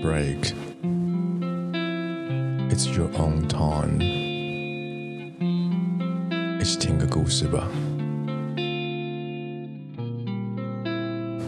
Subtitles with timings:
[0.00, 0.52] break.
[2.72, 4.00] It's your own time.
[6.60, 7.68] 一起听个故事吧。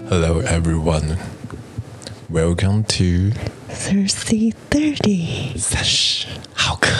[0.08, 1.16] Hello everyone.
[2.30, 3.32] Welcome to
[3.70, 5.58] Thirsty Thirty。
[5.58, 6.90] 三十好渴，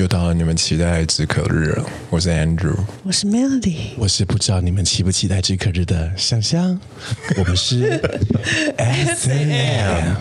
[0.00, 1.84] 又到了你们期待的止渴日了。
[2.08, 2.74] 我是 Andrew，
[3.04, 6.80] 我是 Melody，我是不知道你们期不期待止渴日的香香。
[7.36, 8.00] 我们是
[8.78, 10.14] S&M。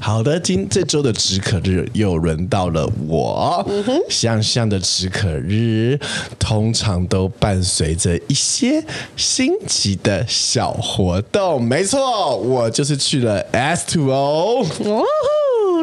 [0.00, 3.68] 好的，今这周的止渴日又轮到了我。
[4.08, 5.98] 香香的止渴日
[6.38, 8.84] 通常都伴随着一些
[9.16, 11.60] 新奇的小活动。
[11.60, 14.62] 没错，我就是去了 S Two O，。
[14.62, 15.02] 哦，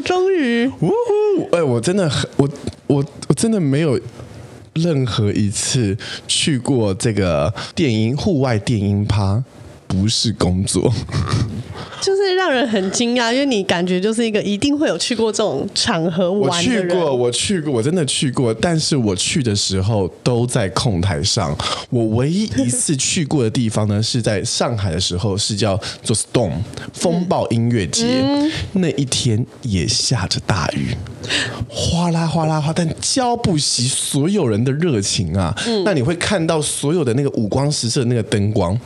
[0.06, 1.21] 终于，呜呼！
[1.52, 2.50] 哎，我真的很，我
[2.88, 4.00] 我我真的没有
[4.74, 9.44] 任何一次去过这个电音户外电音趴，
[9.88, 10.94] 不是工作。
[12.02, 16.88] 就是让人很惊讶，因为你感觉就是一个一定会有去过这种场合玩的人。
[16.88, 21.56] 我去过，我去过，我真的去过，但是我去的时候都在控台上。
[21.92, 26.54] 我唯一一次去过的地方呢，是在上海的时候，是叫做 Storm
[26.92, 28.04] 风暴音乐节。
[28.24, 30.96] 嗯、那一天也下着大雨，
[31.68, 35.54] 哗啦哗啦哗，但浇不熄所有人的热情啊！
[35.68, 38.78] 嗯、那你会看到所有的那个五光十色的那个灯光。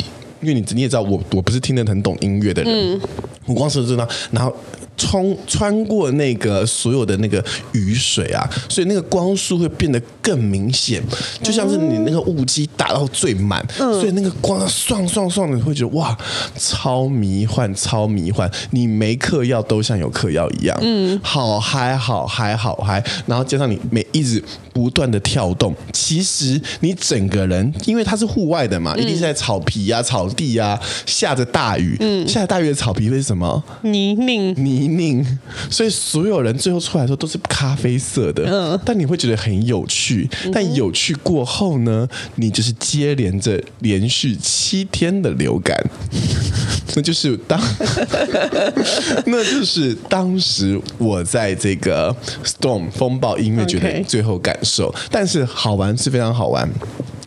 [0.42, 3.02] 因为你你也知道我我不是听得很懂音乐的人，
[3.48, 4.56] 五光十色，然后
[4.98, 7.44] 冲穿过那个所有的那个
[7.74, 11.04] 雨水啊，所以那个光束会变得更明显，
[11.44, 16.18] 就像是你那个雾机打到最满，所以那个光爽爽爽的，你会觉得哇，
[16.58, 24.42] 超迷幻，超迷幻，你没嗑药都像有嗑药一样，嗯，好嗨，好嗨，好嗨，然后加上你每一直
[24.74, 33.62] 不断的跳动，其实你整个人，因为它是户外的嘛，一定是在草皮啊、草地啊，下着大雨，嗯，下着大雨的草皮会是什么？
[33.82, 34.85] 泥泞，泥。
[34.88, 35.26] 宁，
[35.70, 40.30] 所以所有人最后出来的时候都是咖啡色的，嗯，但你会觉得很有趣。
[40.54, 45.78] 但有趣过后呢，你就是接连着连续七天的流感，
[46.96, 47.60] 那就是当，
[49.26, 54.94] 那就是当时我在这个 Storm 风暴音乐节的最后感受。
[55.12, 56.70] 但是好玩是非常好玩。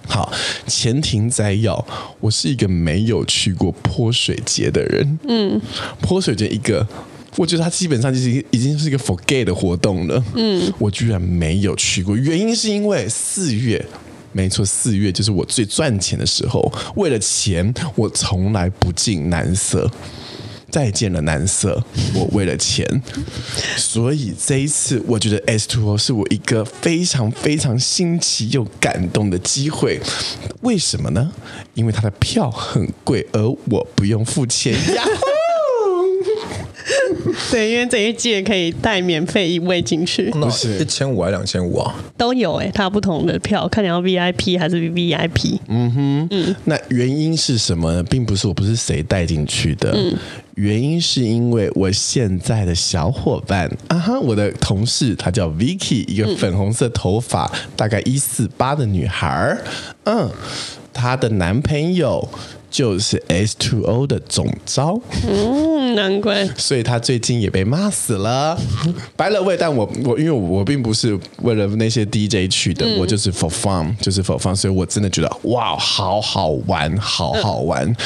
[0.06, 0.32] 好，
[0.66, 1.86] 前庭摘要，
[2.20, 5.60] 我是一个没有去过泼水节的人，嗯，
[6.00, 6.86] 泼水节一个。
[7.38, 10.22] 我觉得它基本上就是已经是一个 for gay 的活动了。
[10.34, 13.82] 嗯，我居然没有去过，原因是因为四月，
[14.32, 16.70] 没错，四月就是我最赚钱的时候。
[16.96, 19.88] 为了钱，我从来不近男色。
[20.70, 21.82] 再见了男色，
[22.12, 22.86] 我为了钱。
[23.78, 29.98] 所以这一次，我觉得 S Two 是我一个非常非常新奇又感动的机会。
[30.60, 31.32] 为什么呢？
[31.72, 35.02] 因为它的票很贵，而我不用付钱 呀。
[37.50, 40.78] 对，因为这一届可以带免费一位进去，不是。
[40.78, 41.94] 一千五还是两千五啊？
[42.16, 45.58] 都有哎、欸，它有不同的票，看你要 VIP 还是 VVIP。
[45.68, 47.92] 嗯哼，嗯，那原因是什么？
[47.92, 48.02] 呢？
[48.04, 50.14] 并不是我不是谁带进去的，嗯，
[50.56, 59.58] 原因是因为我现在的小伙伴啊哈，我的同事她叫 Vicky，一个粉红色头发、嗯、大概一四八的女孩儿，
[60.04, 60.30] 嗯，
[60.98, 62.28] 她的男朋友。
[62.70, 68.54] 就是 S2O 的总招，嗯，难怪，所以她最近也被骂死了。
[69.16, 77.86] By the way，但我我因为我并不是为了那些 DJ 去的，嗯、我就是 for fun，就是 for fun，所以我真的觉得哇，好好玩，好好玩。
[77.86, 77.96] 嗯、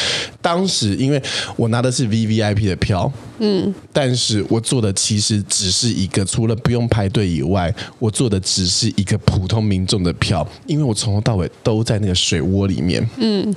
[0.40, 1.20] 当时因为
[1.56, 3.12] 我拿的是 VVIP 的票，
[3.44, 13.52] 嗯，但是我做的其实只是一个除了不用排队以外，我做的只是一个普通民众的票，因为我从头到尾都在那个水窝里面，嗯。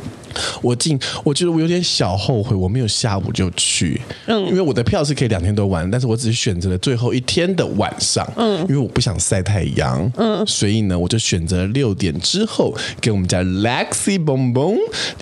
[0.61, 14.75] 我进，我觉得我有点小后悔，我没有下午就去，嗯，因为我的票是可以两天都玩，但是我只是选择了最后一天的晚上，嗯，因为我不想晒太阳，嗯，所以呢，我就选择六点之后跟我们家 Lexi 蹦蹦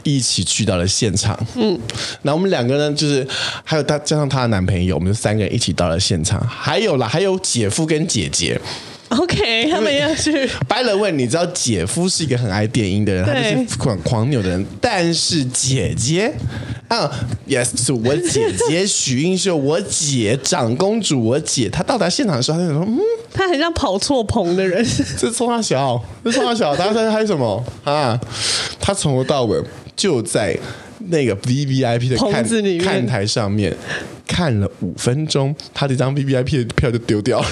[0.04, 1.80] 一起去到了现场，嗯，
[2.24, 3.28] 那我们两个呢，就是
[3.64, 8.60] 还有她加上她的男朋友，我们就三个人一起到了现场，还有啦，还有姐夫跟姐姐。
[9.20, 10.32] OK，他们要去。
[10.68, 14.66] By the way，你知道姐夫是一个很爱电音的人，他就是狂狂扭的人。
[14.82, 16.34] 但是姐姐
[16.88, 17.10] 啊
[17.48, 23.00] ，Yes，是我姐姐许英秀，我姐长公主，我姐她到达现场的时候，她就说：“嗯，
[23.34, 24.84] 她很像跑错棚的人。
[25.18, 28.20] ”这冲他小，这冲他小，大家在猜什么啊？
[28.80, 29.62] 他从头到尾
[29.96, 30.58] 就在
[31.10, 32.44] 那个 VVIP 的看
[32.80, 33.76] 看台上面
[34.28, 37.48] 看了五分钟，他这张 VVIP 的票就丢掉了。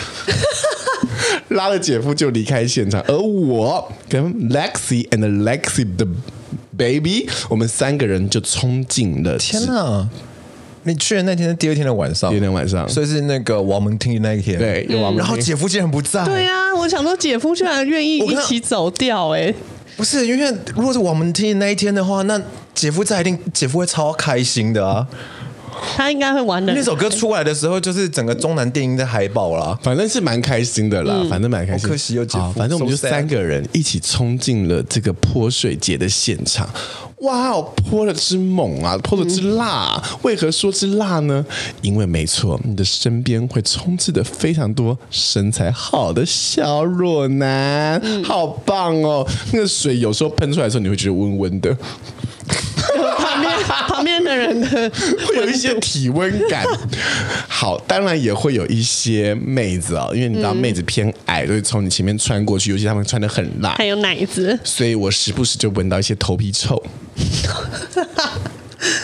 [1.51, 6.07] 拉了姐夫就离开现场，而我跟 Lexi and Lexi the
[6.77, 9.37] baby，我们三个人就冲进了。
[9.37, 10.07] 天哪！
[10.83, 14.57] 你去的那天是第二天的晚上，第二天晚上，所以是那个王门厅的那一天。
[14.57, 15.17] 对，有王门厅。
[15.17, 16.25] 然后姐夫竟然不在。
[16.25, 19.53] 对啊，我想说姐夫居然愿意一起走掉，哎，
[19.95, 22.41] 不是因为如果是王门厅的那一天的话，那
[22.73, 25.07] 姐夫在一定姐夫会超开心的啊。
[25.95, 26.73] 他应该会玩的。
[26.73, 31.89] 那首歌出来的时候，就是整个中南电音的海报啦，反正是蛮开心的啦，嗯、反正蛮开心。
[31.89, 36.69] 可惜有姐夫，反正我们就三个人一起冲进了这个泼水节的现场。
[37.21, 40.03] 哇哦，泼了之猛啊，泼了之辣啊。
[40.11, 41.45] 嗯、为何说之辣呢？
[41.83, 49.27] 因为没错，你的身边会充斥的非常多身材好的小裸男，嗯、好棒哦！
[49.53, 51.77] 那个水有时候喷出来的时候，你会觉得温温的。
[53.41, 54.67] 旁边旁边的人的
[55.27, 56.65] 会有一些体温感，
[57.47, 66.81] 好，当然也会有一些妹子啊、哦，因为你知道妹子偏矮，都会从你前面穿过去，尤其她们穿的很辣，还有奶子，所以我时不时就闻到一些头皮臭。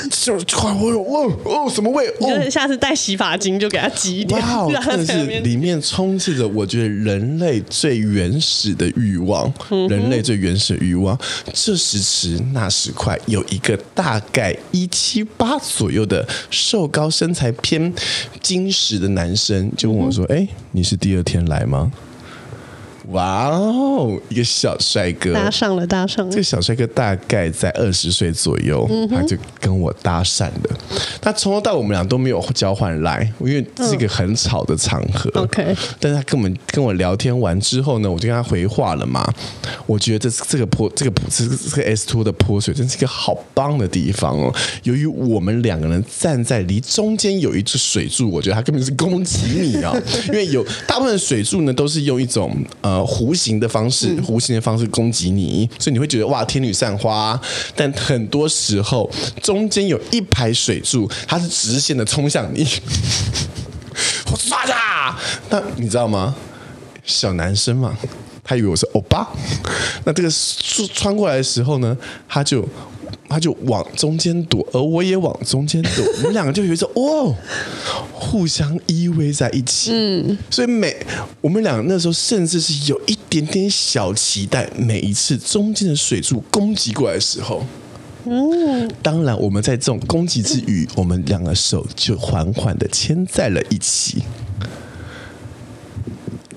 [0.10, 2.12] 就哦哦哦，什么味？
[2.20, 4.40] 我下次带洗发精就给他挤一点。
[4.42, 11.18] 哇，真的是里面充斥着我觉得人类最原始的欲望，嗯、人类最原始的欲望。
[11.54, 17.94] 这时迟那时快，有一个大概一七八左右的瘦高身材偏
[18.42, 21.92] 精实的男生就问我说：“哎、嗯欸，你是第二天来吗？”
[23.12, 26.32] 哇哦，一个小帅哥搭上了，搭上了。
[26.32, 30.78] 这个小帅哥大概在二十岁左右，嗯、他就跟我搭讪了。
[31.22, 35.30] 他从头到尾我们俩都没有交换来，因为是一个很吵的场合。
[35.36, 39.26] OK，、嗯、但是他跟我们跟我聊天完之后呢，我就跟他回话了嘛。
[39.86, 44.54] 我觉得这这个泼这个这个这个 S Two 的泼水真是一个好棒的地方哦。
[44.84, 49.96] 由于我们两个人站在离中间有一只水柱，我觉得他根本是攻击你啊，
[50.28, 52.97] 因为有大部分的水柱呢都是用一种呃。
[53.06, 57.40] 弧形的方式，弧形的方式攻击你，所以你会觉得哇，天女散花。
[57.76, 59.10] 但很多时候，
[59.42, 62.66] 中间有一排水柱，它是直线的冲向你，
[64.32, 65.18] 我刷呀！
[65.50, 66.36] 那你知道吗？
[67.04, 67.98] 小男生嘛，
[68.44, 69.28] 他以为我是欧巴。
[70.04, 70.30] 那这个
[70.94, 71.96] 穿过来的时候呢，
[72.28, 72.68] 他就。
[73.30, 77.36] 他就往中间躲，而我也往中间躲， 我们两个就有一种 哦，
[78.14, 79.92] 互相依偎在一起。
[79.94, 80.96] 嗯，所以每
[81.42, 87.66] 我们俩那时候甚至是有一点点小期待，每一次中间的水柱攻击过来的时候，
[88.26, 94.24] 嗯，当然我们在这种攻击之余，我们两个手就缓缓的牵在了一起。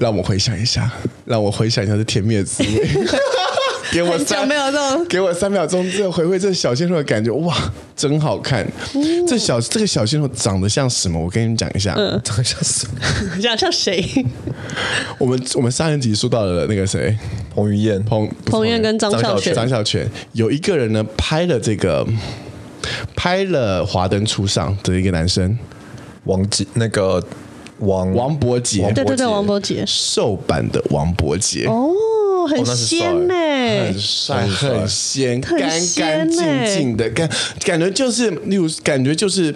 [0.01, 0.91] 让我回想一下，
[1.25, 2.89] 让我回想一下这甜蜜的滋味。
[3.93, 7.53] 给我三没有这种，给我三秒钟，这回味这小鲜肉的感觉，哇，
[7.97, 8.65] 真好看！
[8.95, 11.19] 嗯、这小这个小鲜肉长得像什么？
[11.21, 12.95] 我跟你们讲一下，嗯、长得像什么？
[13.43, 14.25] 长像谁？
[15.19, 17.19] 我们我们上一集说到了那个谁，
[17.53, 22.07] 彭于晏、彭彭于晏跟张孝全、张孝全，有一个人呢拍了这个，
[23.17, 25.59] 拍了《华灯初上》的一个男生，
[26.25, 27.21] 王杰，那个
[27.81, 31.67] 王王伯杰，对对对，王伯杰，瘦版的王伯杰。
[31.67, 31.91] 哦。
[32.49, 35.61] 很鲜呢，很帅，很鲜，干
[35.95, 37.29] 干净净的感
[37.65, 39.55] 感觉就是，例如感觉就是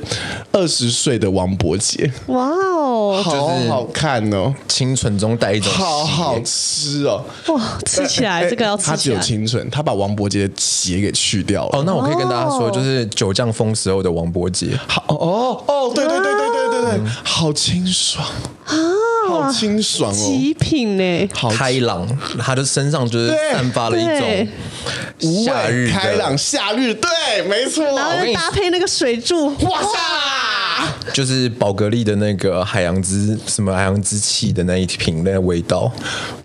[0.53, 11.79] 二十岁的王伯杰，哇哦，好好看哦，清纯中带一种，好好吃哦，哇，吃起来这个要吃起来，他只有清纯，他把王伯杰的血给去掉了。
[11.79, 18.26] 哦，那我可以跟大家说，就是九降风时候的王伯杰，好哦哦，对对对对对对，好清爽
[18.66, 18.75] 啊。
[19.26, 22.07] 好清爽哦，极品呢，好开朗，
[22.38, 24.49] 他的身上就是散发了一种
[25.47, 27.09] 夏日开朗，夏日对，
[27.49, 27.83] 没错。
[27.85, 35.90] 然后搭配那个水柱，哇塞，就是宝格丽的那个海洋之什么海洋之气的那一瓶那个味道，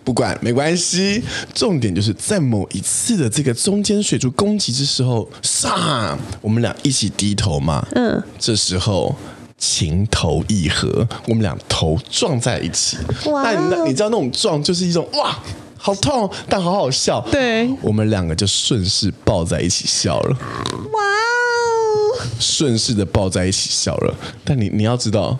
[0.05, 1.21] 不管没关系，
[1.53, 9.13] 重点就是在某一次的这个中间水柱攻击之时候，上我们俩一起低头嘛，嗯，这时候。
[9.59, 12.97] 情投意合，我们俩头撞在一起。
[13.25, 13.43] 哇！
[13.43, 15.37] 但你你知道那种撞就是一种哇，
[15.77, 17.19] 好痛，但好好笑。
[17.29, 20.29] 对，我们两个就顺势抱在一起笑了。
[20.31, 22.25] 哇哦！
[22.39, 24.15] 顺势的抱在一起笑了。
[24.45, 25.37] 但你你要知道，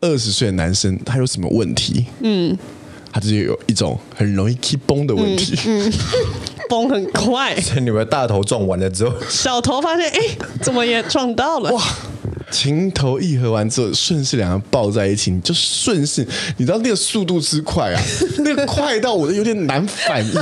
[0.00, 2.06] 二十岁的男生他有什么问题？
[2.20, 2.56] 嗯，
[3.12, 5.58] 他就是有一种很容易 keep 崩的问题。
[5.66, 5.92] 嗯，
[6.68, 7.60] 崩、嗯、 很快。
[7.60, 10.20] 所 以你们大头撞完了之后，小头发现哎，
[10.62, 11.72] 怎么也撞到了？
[11.72, 11.82] 哇！
[12.50, 16.26] 情投意合完之后，顺势两个抱在一起，你就顺势，
[16.56, 18.02] 你知道那个速度之快啊，
[18.38, 20.32] 那个快到我都有点难反应。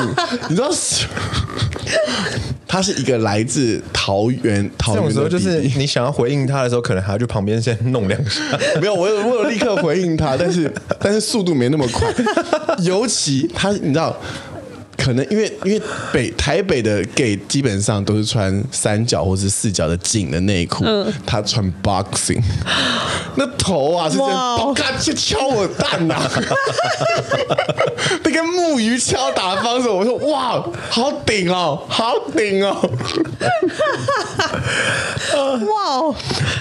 [0.49, 0.71] 你知道，
[2.69, 5.13] 他是一个来自桃园，桃园的弟弟。
[5.13, 8.41] 这种时候就是你想要回应他的时候，可能还要去旁边先弄两下。
[8.81, 12.13] 没有，我有，我有立刻回应他，但是但是速度没那么快。
[12.83, 14.15] 尤其他，你知道。
[15.05, 22.41] 可能因为因为北台北的 gay 基本上都是穿三角或是四角的紧的内裤，嗯、他穿 boxing，
[23.37, 26.31] 那头啊是这样，嘎就敲我蛋呐、啊，
[28.25, 32.75] 那个木鱼敲打的方式，我说哇，好顶哦，好顶哦，
[35.69, 36.15] 哇哦，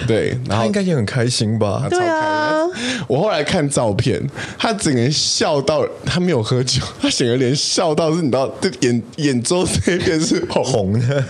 [0.05, 1.87] 对，然后应该也很开心吧？
[1.89, 2.59] 对啊，
[3.07, 4.21] 我后来看照片，
[4.57, 11.21] 他整个人笑到他没有喝酒，他整个脸笑到是你知道， 这眼眼周这边是 红，红的，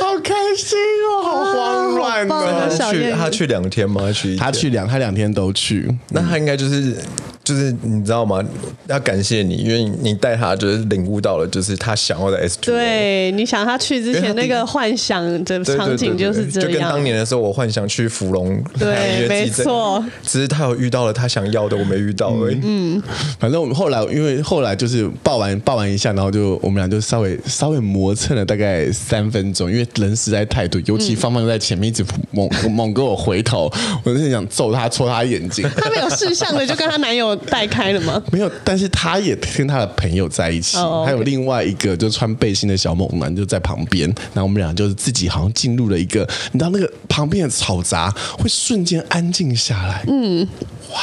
[0.00, 0.76] 好开心
[1.08, 2.68] 哦，好慌乱哦。
[2.78, 4.10] 他去他去两天吗？
[4.12, 6.96] 去他去两他两天都去，那他应该就是。
[7.44, 8.42] 就是你知道吗？
[8.86, 12.74] 要感谢你，因为你带他就是领悟到了，就是他想要的 S two。
[12.74, 20.02] 对，你想他去之前那个幻想的场景就是这样，就跟当年的时候我幻想去芙蓉，对，没错。
[20.22, 22.58] 只是他有遇到了他想要的，我没遇到而已。
[22.62, 23.02] 嗯，
[23.38, 33.70] 反正我们后来因为后来就是抱完抱完一下，然后就我们俩就稍微稍微磨蹭了大概三分钟，因为人实在太多，尤其芳芳在前面一直猛猛跟我回头，
[34.02, 35.68] 我就想揍他戳他眼睛。
[35.76, 37.33] 他没有事项的就跟他男友。
[37.36, 38.22] 带开了吗？
[38.30, 44.08] 没有，但是他也跟他的朋友在一起，还有另外一个就穿背心的小猛男就在旁边。
[44.32, 46.20] 然后我们俩就是自己好像进入了一个，
[46.52, 50.04] 你知道那个旁边的嘈杂会瞬间安静下来。
[50.08, 50.46] 嗯，
[50.90, 51.00] 哇，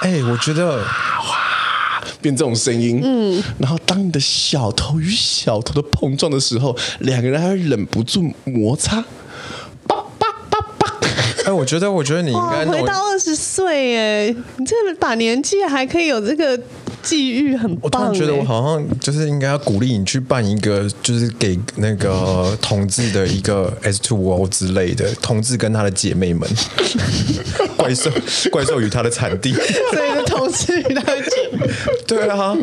[0.00, 3.00] 哎，我觉得哇，变这种声音。
[3.02, 9.04] 嗯，然后当你的小头与小头的碰撞的时候，两个人还会忍不住摩擦。
[11.50, 16.58] 哎，我觉得，我觉得你应该回到二十岁，哎，你这把年纪还可以有这个。
[17.02, 17.80] 际遇很棒。
[17.82, 26.46] 我突然觉得我好像就是应该要鼓励你去办一个，就是给那个同志的一个 S Two O 之类的，同志跟他的姐妹们，
[27.78, 28.10] 怪兽
[28.50, 31.14] 怪兽与他的产地，所以是同志与他。
[32.06, 32.56] 对啊，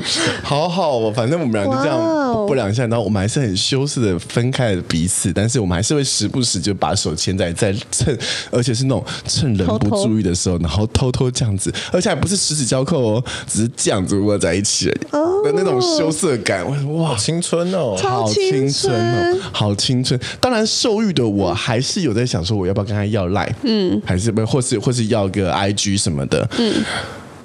[0.44, 8.18] 好好哦，反正我们俩就这样不两下，然后我们还是很羞涩的分开了彼此，但是我们还是会时不时就把手牵在在趁，
[8.52, 14.18] 而且是那种趁人不注意的时候，然后偷偷这样子，而且还不是十指交扣哦，只是这样子。
[14.18, 16.66] 握在一起的那种羞涩感，
[16.98, 20.20] 哇，青春哦，好青春哦，好青春。
[20.42, 26.74] 当然，受欲的我还是有在想说，我要不要跟他要赖，嗯，还是不，或是或是要个 IG 什么的，嗯，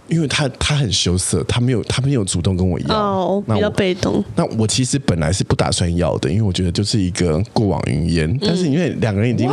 [0.09, 4.23] 因为他他很羞涩，他没有他没有主动跟我要，哦，比较被动。
[4.37, 8.39] 那我其实本来是不打算要的，因为我觉得就是一个过往云烟。
[8.41, 9.51] 但是因为两个人已经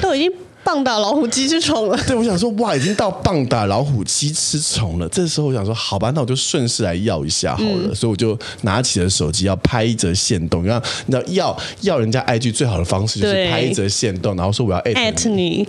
[0.00, 0.32] 都已经。
[0.64, 1.98] 棒打老虎鸡吃虫了。
[2.08, 5.06] 对，我想说，哇，已经到棒打老虎鸡吃虫了。
[5.10, 7.90] 这时候我想说，好吧，那我就顺势来要一下好了。
[7.90, 10.64] 嗯、所以我就拿起了手机，要拍一则线动。
[10.64, 15.68] 然后你知道，要要人家 IG 最好的方式就是拍一则线动，然后说我要艾特你，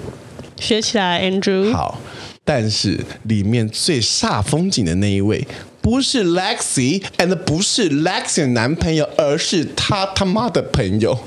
[0.62, 1.74] 学起来，Andrew。
[1.74, 2.00] 好，
[2.46, 5.46] 但是里面最煞风景的那一位，
[5.82, 11.18] 不是 Lexi，and 不是 Lexi 的男朋友，而是他他妈的朋友。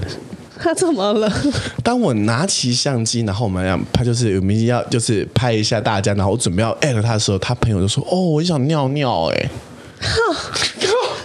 [0.60, 1.32] 他怎么了？
[1.84, 9.50] 当我拿起相机，然后我们要拍，就是我们要就是拍一下大家，然后我准备要艾特他的时候，他朋友就说：“哦，我想尿尿。”哎，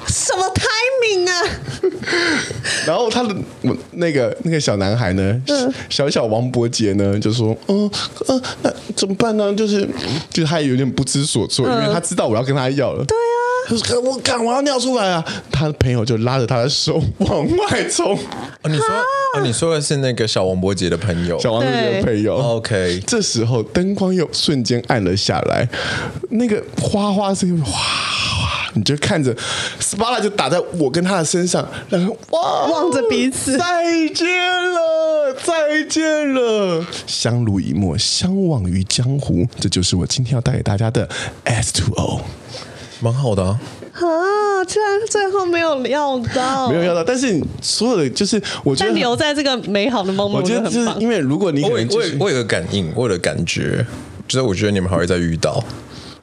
[0.07, 0.72] 什么啊？
[2.85, 7.89] 然后他的我那个那个小男孩呢，嗯、小小王伯杰呢，就说：“嗯
[8.27, 9.53] 嗯，那怎么办呢？
[9.55, 9.87] 就是
[10.29, 13.31] 就是他有点不知所措，嗯、因为他知道我要跟他要了。”对啊。
[13.65, 18.13] 他说：“我干，我要尿出来啊！”他的朋友就拉着他的手 往外冲。
[18.13, 18.85] 哦，你说，
[19.37, 22.35] 哦，你说的是那个小王伯杰的朋友，小王伯杰的朋友。
[22.35, 25.65] OK， 这时候灯光又瞬间暗了下来，
[26.31, 28.42] 那个花花声音，哗哗，
[28.73, 29.35] 你就看着
[29.79, 39.45] Spotlight 就打在我跟他的身上，然后哇，望着彼此，再见了，再见了，相濡以沫，相忘于江湖。
[39.59, 41.07] 这就是我今天要带给大家的
[41.45, 42.21] S2O O，。
[42.99, 43.59] 蛮好的啊，
[43.93, 53.85] 啊，居然最后没有料到，没有料到，但是所有的就是我觉得留在这个美好的梦，我觉得就是因为如果你可能、就是、我，我有个感应，我有个感觉，
[54.27, 55.61] 就是我觉得你们还会再遇到。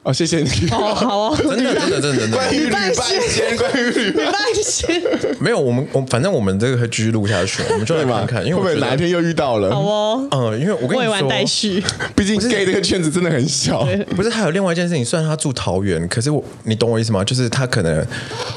[0.03, 0.49] 哦，谢谢你。
[0.71, 2.37] 哦，好哦，真的，真的，真的，真的。
[2.37, 4.99] 关于旅伴仙，关于旅伴仙，
[5.39, 9.69] 没有，我们，我反正我们这个会继续录下去，我们就来看看，因为会不会哪一天又遇到了？
[9.69, 11.83] 好哦，嗯，因为我跟你说，未完待续。
[12.15, 13.87] 毕竟 gay 这个圈子真的很小。
[14.15, 17.23] 不是，还有另外一件事情，虽然他住桃园，可是我，你懂我意思吗？
[17.23, 18.03] 就是他可能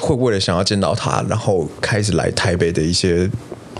[0.01, 3.29] 会为了想要见到他，然后开始来台北的一些。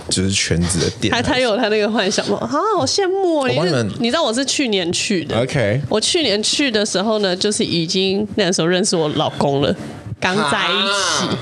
[0.09, 2.37] 就是圈子的店，他他有他那个幻想吗？
[2.41, 2.47] 啊，
[2.77, 3.47] 好羡慕哦！
[3.49, 5.81] 你是你知道我是去年去的，OK。
[5.89, 9.75] 我去年去的时候呢，就是已经那时候认识我老公了，
[10.19, 11.27] 刚在一起。
[11.27, 11.39] 啊、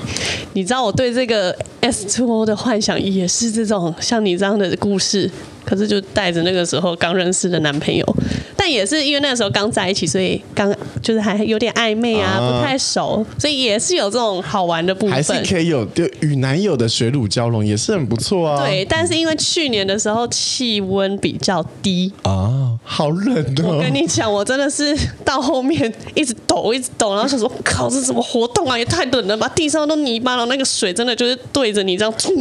[0.52, 5.30] 你知道我对这个 S2O 的幻想也是这种像你这样的故事，
[5.64, 8.16] 可是就带着那个时候刚认识的男朋友。
[8.56, 15.14] 但也是因为那个时候刚在一起，所以刚就是还有点暧昧啊，啊不太熟，所以也是有这种好玩的部分。
[15.14, 18.64] 还是可以有就与男友的水乳交融，也是很不错啊。
[18.64, 23.78] 对，但是因为去年的时候气温比较低啊，好冷哦。
[23.78, 28.78] 我跟你讲，我真的是到后面一直抖，一直抖，然后想说，靠，这什么活动啊？
[28.78, 29.48] 也太冷了吧！
[29.54, 32.32] 地上都泥巴了，那个水真的就是对着你这样 冲，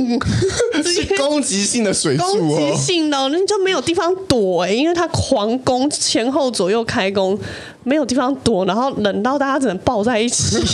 [0.83, 7.39] 是攻击性的水柱哦，攻击性的，你就没有地方躲哎、欸，因为它狂攻，前后左右开弓，
[7.83, 10.57] 没有地方躲，然后冷到大家只能抱在一起。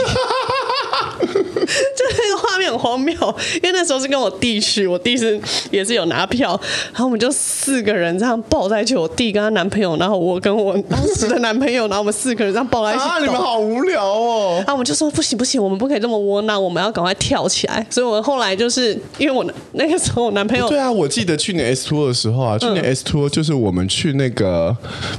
[1.20, 3.14] 就那个画面很荒谬，
[3.56, 5.40] 因为那时候是跟我弟去，我弟是
[5.72, 6.60] 也是有拿票，
[6.92, 13.04] 然后我们就四个人这样抱在一起，我弟跟她男朋友，然后我跟我当时的男朋友，然后我们四个人这样抱在一起。
[13.04, 14.56] 啊，你们好无聊哦！
[14.58, 17.86] 然后我们就说不行不行，我们不可以这么窝囊，我们要赶快跳起来。
[17.90, 24.76] 所以我们后来就是因为我那个时候我男朋友，对啊，我记得去年 S Two 的时候啊，去年 S Two 就是我们去那个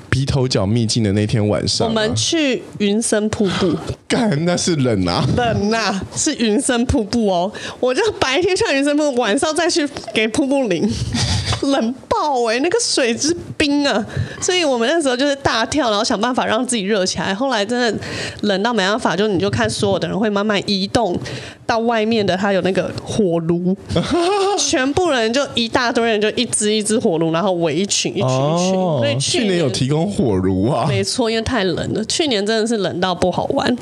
[0.09, 3.75] 鼻头角秘境的那天晚上，啊，我们去云深瀑布，
[4.07, 7.51] 干那是冷啊，冷啊，是云深瀑布哦。
[7.79, 10.89] 我就白天去云森瀑布，晚上再去给瀑布淋，
[11.63, 14.05] 冷爆哎，欸，那个水之冰啊！
[14.41, 17.35] 所以我们那时候就是大跳，然后想办法让自己热起来。
[17.35, 18.03] 后来真的
[18.43, 21.19] 冷到没办法，就你就看所有的人会慢慢移动
[21.67, 23.77] 到外面的，他有那个火炉，
[24.59, 28.79] 全部人就一大堆人就一只一只火炉，然后围一群一群一群。
[28.79, 32.05] 哦，所以去年，去年有提供火炉啊，没错，因为太冷了。
[32.07, 33.77] 去年真的是冷到不好玩，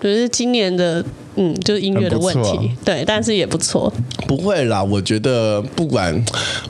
[0.00, 1.04] 就是今年的。
[1.36, 3.92] 嗯，就是音乐的问题，对，但是也不错。
[4.26, 6.22] 不会啦，我觉得不管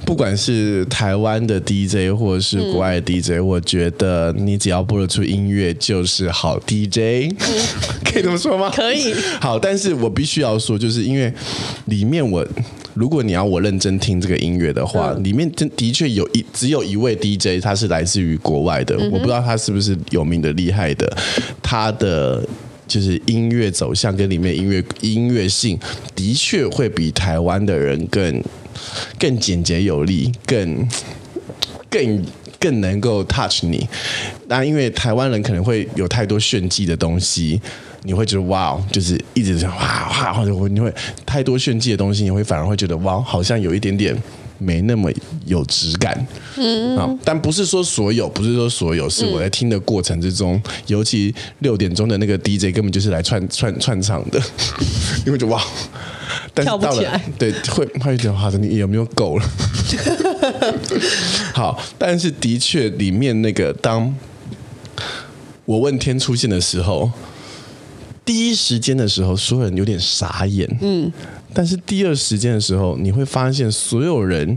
[0.05, 7.47] 不管是台湾的 DJ 或者是国外的 DJ，嗯，我觉得你只要播得出音乐就是好 DJ，嗯，
[8.05, 8.71] 可以这么说吗？
[8.75, 9.13] 可以。
[9.41, 11.33] 好，但是我必须要说，就是因为
[11.87, 12.47] 里面我
[12.95, 21.17] 如果你要我认真听这个音乐的话，嗯，里面真的确有一只有一位 DJ，他是来自于国外的，嗯，我不知道他是不是有名的厉害的，
[21.61, 22.43] 他的。
[22.87, 25.79] 就是音乐走向跟里面音乐音乐性
[26.15, 28.43] 的确会比台湾的人更
[29.19, 30.89] 更简洁有力，更
[31.89, 32.25] 更
[32.59, 33.89] 更能够 touch 你。
[34.49, 37.61] 那因为台湾人可能会有太多炫技的东西，
[38.03, 40.93] 你会觉得哇，就是一直这样哇哇，或者你会
[41.25, 44.17] 太多炫技的东西，你会反而会觉得哇，好像有一点点。
[44.59, 45.11] 没那么
[45.47, 46.97] 有质感，嗯。
[46.97, 54.41] 啊，但不是说所有，不是说所有，是我在听的过程之中，嗯、尤其六点钟的那个 DJ 根本就是来串串串场的，
[55.27, 55.63] 因为就哇，
[56.55, 59.51] 但是到了对，会会有点好的，你有没有够了？
[61.55, 64.15] 好，但是的确里面那个当
[65.65, 67.11] 我问天出现的时候，
[68.25, 71.13] 第一时间的时候，所有人有点傻眼，嗯。
[71.55, 74.57] 但是第二时间的时候，你会发现所有人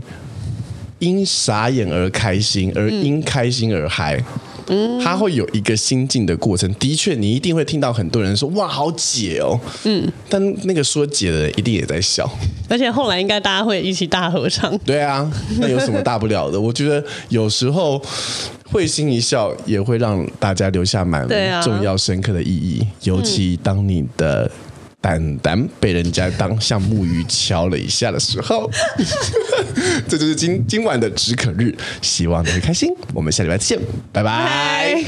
[0.98, 4.22] 因傻眼而开心，而因开心而嗨。
[4.68, 6.68] 嗯，他会有一个心境的过程。
[6.74, 12.28] 的确，你一定会听到很多人说：“哇，好解哦。”嗯，但那个说解的人一定也在笑。
[12.68, 14.76] 而且后来应该大家会一起大合唱。
[14.78, 15.30] 对啊，
[15.60, 16.60] 那有什么大不了的？
[16.60, 18.02] 我觉得有时候
[18.64, 21.24] 会心一笑，也会让大家留下蛮
[21.62, 22.80] 重要深刻的意义。
[22.80, 24.50] 啊、尤其当你的。
[25.06, 28.68] 胆胆被人家当像木鱼敲了一下的时候，
[30.08, 32.92] 这就是今今晚的止渴日，希望你会开心。
[33.14, 33.78] 我们下礼拜见，
[34.10, 35.04] 拜拜。